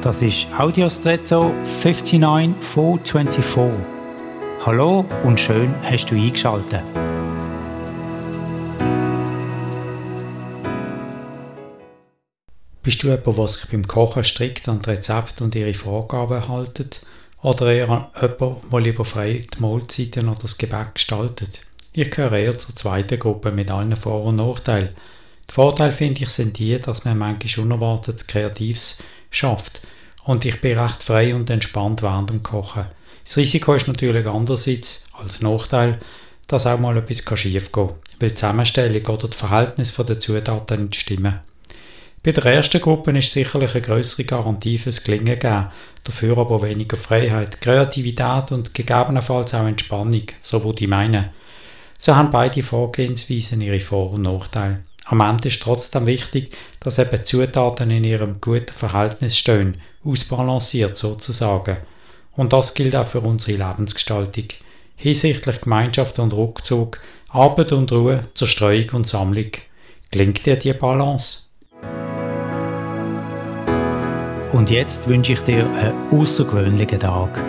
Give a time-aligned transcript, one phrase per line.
[0.00, 3.80] Das ist Audiostretto 59424.
[4.64, 6.84] Hallo und schön hast du eingeschaltet.
[12.84, 17.04] Bist du jemand, der sich beim Kochen strikt an die Rezepte und ihre Vorgaben haltet?
[17.42, 21.66] Oder eher jemand, der lieber frei die Mahlzeiten oder das Gebäck gestaltet?
[21.92, 24.90] Ich gehöre eher zur zweiten Gruppe mit allen Vor- und Nachteilen.
[25.50, 29.82] Die Vorteile finde ich sind die, dass man manchmal unerwartet Kreatives schafft
[30.24, 32.86] und ich bin recht frei und entspannt während dem Kochen.
[33.24, 35.98] Das Risiko ist natürlich andererseits als Nachteil,
[36.46, 40.96] dass auch mal etwas schief gehen weil die Zusammenstellung oder das Verhältnis der Zutaten nicht
[40.96, 41.40] stimmen.
[42.22, 45.68] Bei der ersten Gruppe ist sicherlich eine größere Garantie fürs Gelingen gegeben,
[46.02, 51.30] dafür aber weniger Freiheit, Kreativität und gegebenenfalls auch Entspannung, so würde ich meinen.
[51.96, 54.82] So haben beide Vorgehensweisen ihre Vor- und Nachteile.
[55.10, 61.78] Am Ende ist trotzdem wichtig, dass eben Zutaten in ihrem guten Verhältnis stehen, ausbalanciert sozusagen.
[62.36, 64.44] Und das gilt auch für unsere Lebensgestaltung.
[64.96, 67.00] Hinsichtlich Gemeinschaft und Rückzug,
[67.30, 69.50] Arbeit und Ruhe, Zerstreuung und Sammlung.
[70.10, 71.44] Gelingt dir die Balance?
[74.52, 77.42] Und jetzt wünsche ich dir einen außergewöhnlichen Tag.